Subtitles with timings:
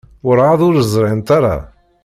[0.25, 1.55] Werɛad ur ẓrint ara.